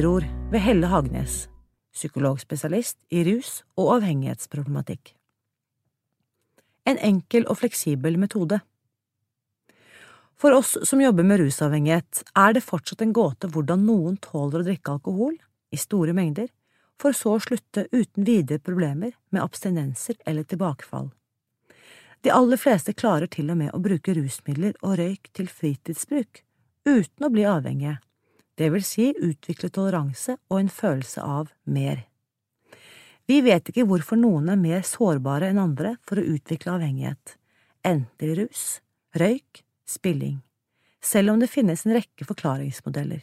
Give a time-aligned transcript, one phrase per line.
[0.00, 1.48] Etterord ved Helle Hagnes,
[1.92, 5.12] psykologspesialist i rus- og avhengighetsproblematikk.
[6.88, 8.62] En enkel og fleksibel metode.
[10.40, 14.68] For oss som jobber med rusavhengighet, er det fortsatt en gåte hvordan noen tåler å
[14.70, 15.36] drikke alkohol
[15.68, 16.48] i store mengder,
[16.96, 21.10] for så å slutte uten videre problemer med abstinenser eller tilbakefall.
[22.24, 26.46] De aller fleste klarer til og med å bruke rusmidler og røyk til fritidsbruk,
[26.88, 28.00] uten å bli avhengige
[28.60, 32.02] det vil si utvikle toleranse og en følelse av mer.
[33.30, 37.36] Vi vet ikke hvorfor noen er mer sårbare enn andre for å utvikle avhengighet,
[37.86, 38.64] enten rus,
[39.16, 40.40] røyk, spilling,
[41.00, 43.22] selv om det finnes en rekke forklaringsmodeller.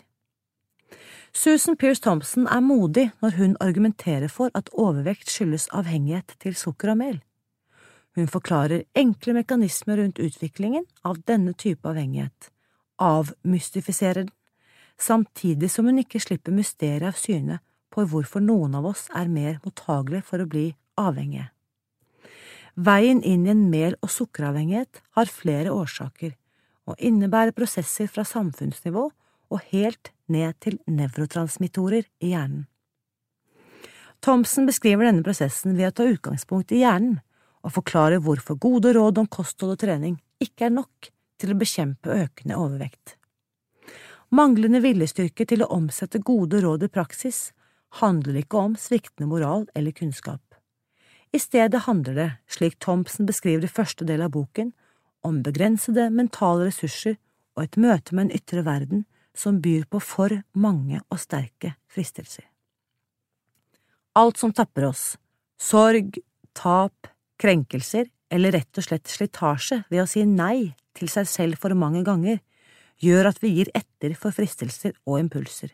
[1.36, 6.96] Susan Pearce Thompson er modig når hun argumenterer for at overvekt skyldes avhengighet til sukker
[6.96, 7.20] og mel.
[8.18, 12.50] Hun forklarer enkle mekanismer rundt utviklingen av denne type avhengighet,
[12.98, 14.34] avmystifiserer den
[14.98, 17.60] samtidig som hun ikke slipper mysteriet av syne
[17.94, 20.68] på hvorfor noen av oss er mer mottagelige for å bli
[21.00, 21.50] avhengige.
[22.78, 26.36] Veien inn i en mel- og sukkeravhengighet har flere årsaker
[26.88, 29.08] og innebærer prosesser fra samfunnsnivå
[29.50, 32.68] og helt ned til nevrotransmittorer i hjernen.
[34.22, 37.20] Thomsen beskriver denne prosessen ved å ta utgangspunkt i hjernen
[37.66, 41.10] og forklare hvorfor gode råd om kosthold og trening ikke er nok
[41.42, 43.17] til å bekjempe økende overvekt.
[44.28, 47.54] Manglende viljestyrke til å omsette gode råd i praksis
[48.02, 50.42] handler ikke om sviktende moral eller kunnskap.
[51.32, 54.74] I stedet handler det, slik Thompson beskriver i første del av boken,
[55.24, 57.16] om begrensede mentale ressurser
[57.56, 59.06] og et møte med en ytre verden
[59.38, 62.44] som byr på for mange og sterke fristelser.
[64.18, 65.16] Alt som tapper oss,
[65.62, 66.20] sorg,
[66.58, 67.08] tap,
[67.40, 72.04] krenkelser eller rett og slett slitasje ved å si nei til seg selv for mange
[72.04, 72.42] ganger,
[73.04, 75.72] gjør at vi gir etter for fristelser og impulser.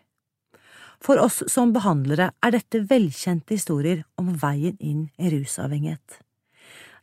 [1.03, 6.19] For oss som behandlere er dette velkjente historier om veien inn i rusavhengighet.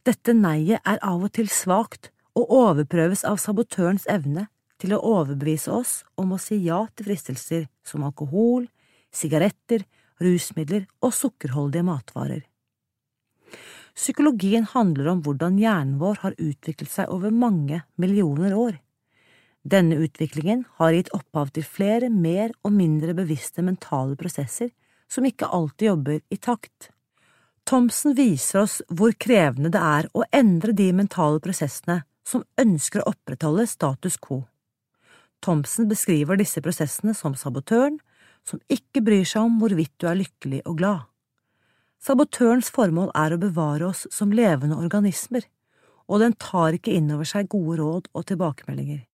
[0.08, 2.08] Dette neiet er av og til svakt
[2.38, 4.46] og overprøves av sabotørens evne
[4.80, 8.64] til å overbevise oss om å si ja til fristelser som alkohol,
[9.12, 9.84] sigaretter,
[10.20, 12.46] rusmidler og sukkerholdige matvarer.
[13.96, 18.78] Psykologien handler om hvordan hjernen vår har utviklet seg over mange millioner år.
[19.60, 24.70] Denne utviklingen har gitt opphav til flere mer og mindre bevisste mentale prosesser
[25.10, 26.88] som ikke alltid jobber i takt.
[27.68, 33.12] Thomsen viser oss hvor krevende det er å endre de mentale prosessene som ønsker å
[33.12, 34.44] opprettholde status quo.
[35.44, 37.98] Thomsen beskriver disse prosessene som sabotøren,
[38.44, 41.04] som ikke bryr seg om hvorvidt du er lykkelig og glad.
[42.00, 45.44] Sabotørens formål er å bevare oss som levende organismer,
[46.08, 49.04] og den tar ikke inn over seg gode råd og tilbakemeldinger.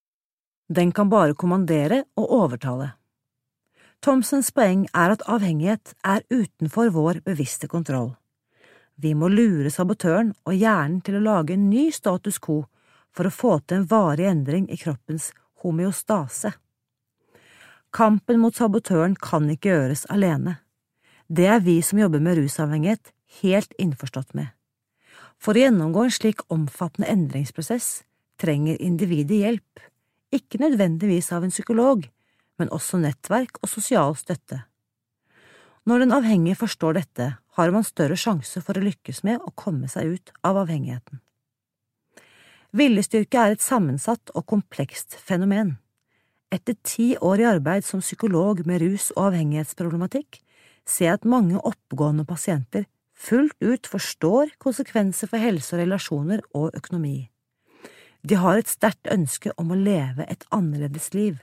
[0.68, 2.92] Den kan bare kommandere og overtale.
[4.02, 8.14] Thomsens poeng er at avhengighet er utenfor vår bevisste kontroll.
[8.96, 12.64] Vi må lure sabotøren og hjernen til å lage en ny status quo
[13.14, 15.30] for å få til en varig endring i kroppens
[15.62, 16.52] homeostase.
[17.96, 20.58] Kampen mot sabotøren kan ikke gjøres alene.
[21.28, 24.52] Det er vi som jobber med rusavhengighet, helt innforstått med.
[25.38, 28.02] For å gjennomgå en slik omfattende endringsprosess
[28.40, 29.86] trenger individet hjelp
[30.36, 32.06] ikke nødvendigvis av en psykolog,
[32.60, 34.62] men også nettverk og sosial støtte.
[35.86, 37.26] Når den avhengige forstår dette,
[37.56, 41.20] har man større sjanse for å lykkes med å komme seg ut av avhengigheten.
[42.76, 45.76] Viljestyrke er et sammensatt og komplekst fenomen.
[46.52, 50.40] Etter ti år i arbeid som psykolog med rus- og avhengighetsproblematikk
[50.86, 52.86] ser jeg at mange oppegående pasienter
[53.16, 57.30] fullt ut forstår konsekvenser for helse og relasjoner og økonomi.
[58.26, 61.36] De har et sterkt ønske om å leve et annerledes liv.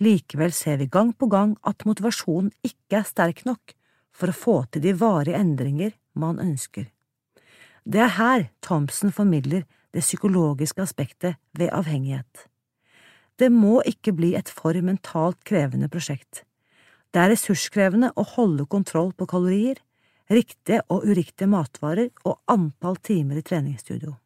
[0.00, 3.74] Likevel ser vi gang på gang at motivasjonen ikke er sterk nok
[4.16, 6.86] for å få til de varige endringer man ønsker.
[7.84, 12.46] Det er her Thompson formidler det psykologiske aspektet ved avhengighet.
[13.36, 16.44] Det må ikke bli et for mentalt krevende prosjekt.
[17.12, 19.76] Det er ressurskrevende å holde kontroll på kalorier,
[20.32, 24.16] riktige og uriktige matvarer og antall timer i treningsstudio.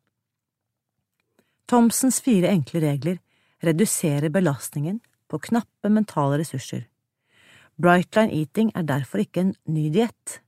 [1.73, 3.19] Thomsens fire enkle regler
[3.65, 4.99] reduserer belastningen
[5.29, 6.83] på knappe mentale ressurser.
[7.81, 10.43] Brightline eating er derfor ikke en ny diett.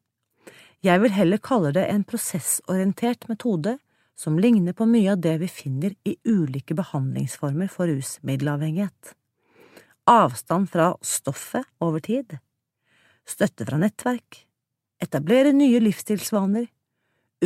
[0.85, 3.79] Jeg vil heller kalle det en prosessorientert metode
[4.21, 9.15] som ligner på mye av det vi finner i ulike behandlingsformer for rusmiddelavhengighet.
[10.05, 12.37] Avstand fra stoffet over tid,
[13.25, 14.43] støtte fra nettverk,
[15.01, 16.69] etablere nye livsstilsvaner,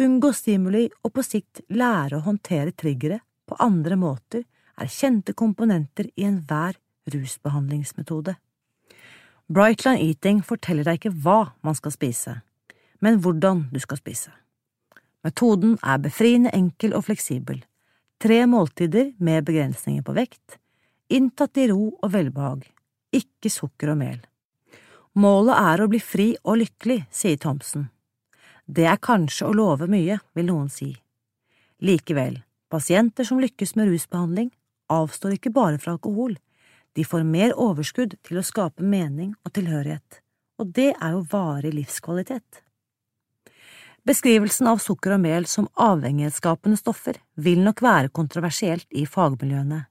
[0.03, 4.45] unngå stimuli og på sikt lære å håndtere triggere på andre måter
[4.79, 6.77] er kjente komponenter i enhver
[7.09, 8.37] rusbehandlingsmetode.
[9.49, 12.35] Brightline Eating forteller deg ikke hva man skal spise,
[13.01, 14.33] men hvordan du skal spise.
[15.25, 17.63] Metoden er befriende enkel og fleksibel.
[18.21, 20.59] Tre måltider med begrensninger på vekt,
[21.09, 22.67] inntatt i ro og velbehag,
[23.15, 24.19] ikke sukker og mel.
[25.19, 27.89] Målet er å bli fri og lykkelig, sier Thomsen.
[28.67, 30.91] Det er kanskje å love mye, vil noen si.
[31.81, 32.37] Likevel,
[32.71, 34.53] pasienter som lykkes med rusbehandling,
[34.93, 36.37] avstår ikke bare fra alkohol,
[36.97, 40.23] de får mer overskudd til å skape mening og tilhørighet,
[40.59, 42.65] og det er jo varig livskvalitet.
[44.09, 49.83] Beskrivelsen av sukker og mel som avhengighetsskapende stoffer vil nok være kontroversielt i fagmiljøene.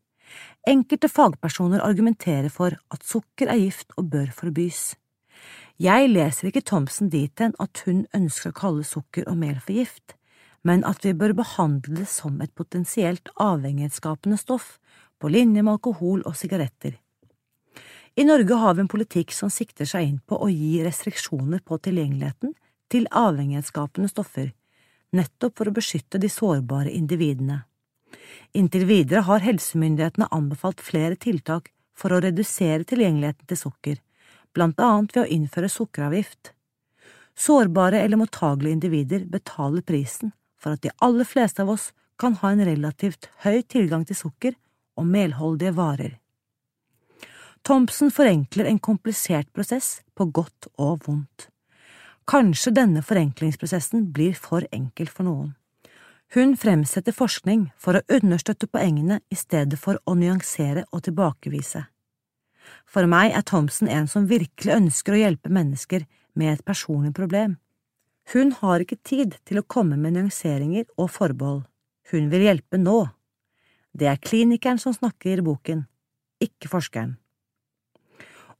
[0.67, 4.95] Enkelte fagpersoner argumenterer for at sukker er gift og bør forbys.
[5.79, 9.77] Jeg leser ikke Thomsen dit hen at hun ønsker å kalle sukker og mel for
[9.77, 10.16] gift,
[10.67, 14.77] men at vi bør behandle det som et potensielt avhengighetsskapende stoff,
[15.17, 16.97] på linje med alkohol og sigaretter.
[18.17, 21.77] I Norge har vi en politikk som sikter seg inn på å gi restriksjoner på
[21.87, 22.53] tilgjengeligheten
[22.93, 24.51] til avhengighetsskapende stoffer,
[25.17, 27.63] nettopp for å beskytte de sårbare individene.
[28.57, 34.01] Inntil videre har helsemyndighetene anbefalt flere tiltak for å redusere tilgjengeligheten til sukker,
[34.53, 36.51] blant annet ved å innføre sukkeravgift.
[37.37, 40.33] Sårbare eller mottagelige individer betaler prisen
[40.67, 44.55] for at de aller fleste av oss kan ha en relativt høy tilgang til sukker
[44.99, 46.17] og melholdige varer.
[47.63, 51.47] Thompson forenkler en komplisert prosess på godt og vondt.
[52.27, 55.53] Kanskje denne forenklingsprosessen blir for enkel for noen.
[56.35, 61.85] Hun fremsetter forskning for å understøtte poengene i stedet for å nyansere og tilbakevise.
[62.83, 66.03] For meg er Thompson en som virkelig ønsker å hjelpe mennesker
[66.35, 67.55] med et personlig problem.
[68.33, 71.61] Hun har ikke tid til å komme med nyanseringer og forbehold.
[72.11, 73.05] Hun vil hjelpe nå.
[73.95, 75.85] Det er klinikeren som snakker i boken,
[76.43, 77.15] ikke forskeren.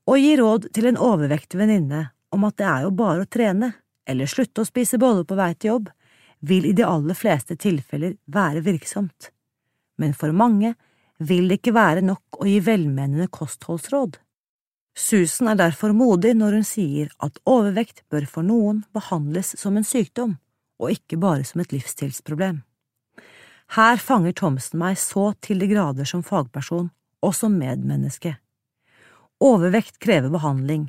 [0.08, 3.74] Å gi råd til en overvektig venninne om at det er jo bare å trene,
[4.08, 5.90] eller slutte å spise boller på vei til jobb,
[6.48, 9.32] vil i de aller fleste tilfeller være virksomt,
[10.00, 10.76] men for mange
[11.18, 14.16] vil det ikke være nok å gi velmenende kostholdsråd.
[14.98, 19.86] Susan er derfor modig når hun sier at overvekt bør for noen behandles som en
[19.86, 20.40] sykdom,
[20.82, 22.64] og ikke bare som et livsstilsproblem.
[23.78, 26.90] Her fanger Thomsen meg så til de grader som fagperson
[27.22, 28.38] og som medmenneske.
[29.44, 30.88] Overvekt krever behandling,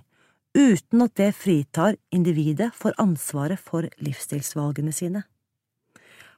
[0.56, 5.26] uten at det fritar individet for ansvaret for livsstilsvalgene sine.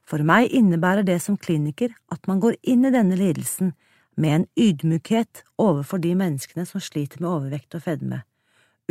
[0.03, 3.71] For meg innebærer det som kliniker at man går inn i denne lidelsen
[4.15, 8.21] med en ydmykhet overfor de menneskene som sliter med overvekt og fedme,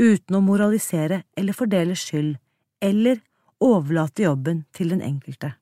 [0.00, 2.36] uten å moralisere eller fordele skyld,
[2.80, 3.20] eller
[3.60, 5.54] overlate jobben til den enkelte.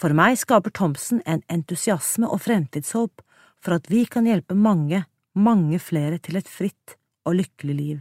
[0.00, 3.22] For meg skaper Thomsen en entusiasme og fremtidshåp
[3.62, 5.04] for at vi kan hjelpe mange,
[5.38, 6.96] mange flere til et fritt
[7.28, 8.00] og lykkelig liv.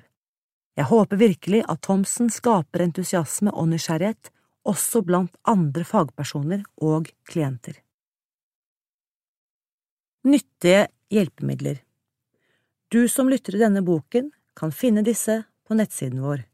[0.79, 4.31] Jeg håper virkelig at Thomsen skaper entusiasme og nysgjerrighet
[4.67, 7.75] også blant andre fagpersoner og klienter.
[10.21, 11.79] Nyttige hjelpemidler
[12.93, 16.45] Du som lytter til denne boken, kan finne disse på nettsiden vår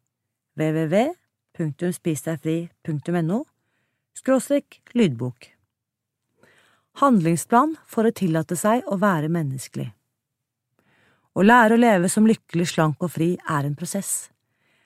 [0.56, 3.44] www.spisdegfri.no
[4.16, 5.52] skråstrek lydbok.
[7.04, 9.92] Handlingsplan for å tillate seg å være menneskelig.
[11.36, 14.32] Å lære å leve som lykkelig, slank og fri er en prosess.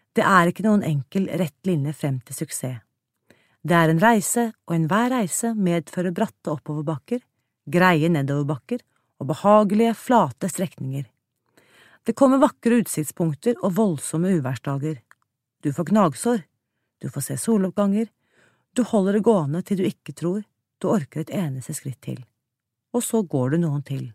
[0.09, 2.81] Det er ikke noen enkel, rett linje frem til suksess.
[3.61, 7.21] Det er en reise, og enhver reise medfører bratte oppoverbakker,
[7.69, 8.81] greie nedoverbakker
[9.21, 11.05] og behagelige, flate strekninger.
[12.03, 15.01] Det kommer vakre utsiktspunkter og voldsomme uværsdager.
[15.61, 16.41] Du får gnagsår,
[17.01, 18.07] du får se soloppganger,
[18.73, 20.41] du holder det gående til du ikke tror
[20.81, 22.23] du orker et eneste skritt til,
[22.95, 24.11] og så går du noen til.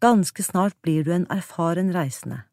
[0.00, 2.44] Ganske snart blir du en erfaren reisende.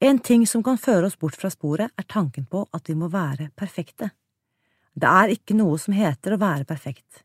[0.00, 3.08] En ting som kan føre oss bort fra sporet, er tanken på at vi må
[3.12, 4.10] være perfekte.
[4.96, 7.22] Det er ikke noe som heter å være perfekt,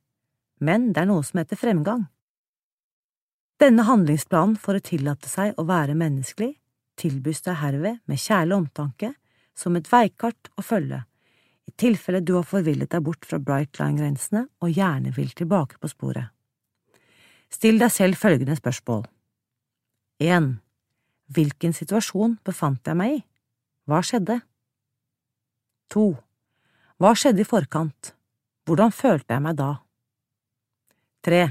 [0.62, 2.06] men det er noe som heter fremgang.
[3.62, 6.56] Denne handlingsplanen for å tillate seg å være menneskelig
[7.02, 9.14] tilbys deg herved med kjærlig omtanke
[9.58, 11.04] som et veikart å følge
[11.70, 15.92] i tilfelle du har forvillet deg bort fra Bright Line-grensene og gjerne vil tilbake på
[15.92, 16.32] sporet.
[17.52, 19.06] Still deg selv følgende spørsmål.
[20.24, 20.50] 1.
[21.36, 23.22] Hvilken situasjon befant jeg meg i?
[23.90, 24.40] Hva skjedde?
[25.92, 26.08] 2.
[27.02, 28.14] Hva skjedde i forkant?
[28.66, 29.72] Hvordan følte jeg meg da?
[31.22, 31.42] Tre.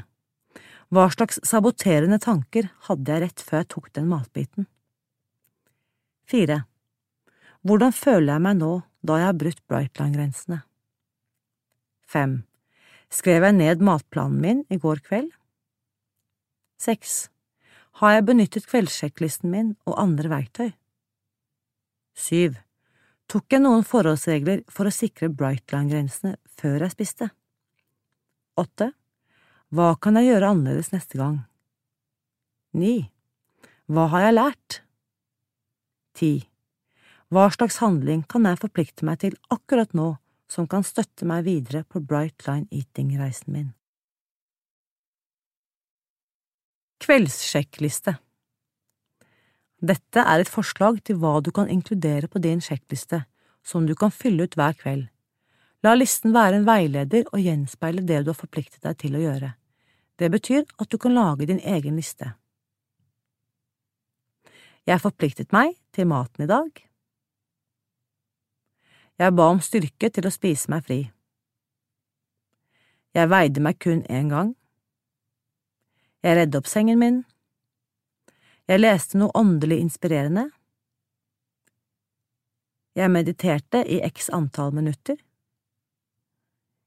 [0.90, 4.66] Hva slags saboterende tanker hadde jeg rett før jeg tok den matbiten?
[6.26, 6.64] Fire.
[7.62, 8.72] Hvordan føler jeg meg nå
[9.06, 10.62] da jeg har brutt Brightline-grensene?
[12.10, 12.40] Fem.
[13.10, 15.30] Skrev jeg ned matplanen min i går kveld?
[16.80, 17.28] Seks.
[18.02, 20.70] Har jeg benyttet kveldssjekklisten min og andre verktøy?
[22.16, 22.56] Syv.
[23.30, 27.30] Tok jeg noen forholdsregler for å sikre Brightline-grensene før jeg spiste?
[28.58, 28.90] Åtte.
[29.70, 31.36] Hva kan jeg gjøre annerledes neste gang?
[32.74, 33.10] Ni.
[33.86, 34.78] Hva har jeg lært?
[36.18, 36.30] Ti.
[37.30, 40.16] Hva slags handling kan jeg forplikte meg til akkurat nå
[40.50, 43.68] som kan støtte meg videre på Bright Line Eating-reisen min?
[47.06, 48.16] Kveldssjekkliste
[49.78, 53.22] Dette er et forslag til hva du kan inkludere på din sjekkliste,
[53.62, 55.06] som du kan fylle ut hver kveld.
[55.86, 59.54] La listen være en veileder og gjenspeile det du har forpliktet deg til å gjøre.
[60.20, 62.34] Det betyr at du kan lage din egen liste.
[64.86, 66.68] Jeg forpliktet meg til maten i dag.
[69.20, 71.00] Jeg ba om styrke til å spise meg fri.
[73.16, 74.52] Jeg veide meg kun én gang.
[76.20, 77.22] Jeg redde opp sengen min.
[78.68, 80.50] Jeg leste noe åndelig inspirerende.
[82.94, 85.16] Jeg mediterte i x antall minutter.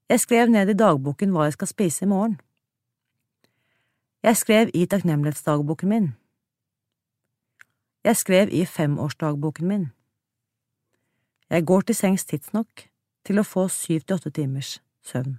[0.09, 2.37] Jeg skrev ned i dagboken hva jeg skal spise i morgen.
[4.23, 6.05] Jeg skrev i takknemlighetsdagboken min.
[8.03, 9.83] Jeg skrev i femårsdagboken min.
[11.49, 12.85] Jeg går til sengs tidsnok
[13.27, 15.33] til å få syv til åtte timers søvn.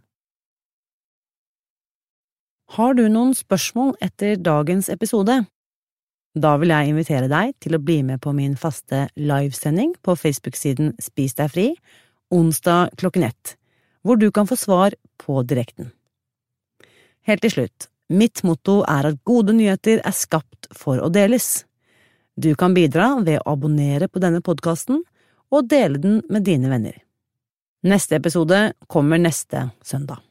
[2.76, 5.38] Har du noen spørsmål etter dagens episode?
[6.36, 10.92] Da vil jeg invitere deg til å bli med på min faste livesending på Facebook-siden
[11.00, 11.66] Spis deg fri,
[12.28, 13.56] onsdag klokken ett,
[14.04, 15.92] hvor du kan få svar på direkten.
[17.24, 21.64] Helt til slutt, mitt motto er at gode nyheter er skapt for å deles.
[22.36, 25.02] Du kan bidra ved å abonnere på denne podkasten
[25.54, 26.96] og dele den med dine venner.
[27.84, 30.22] Neste episode kommer neste søndag.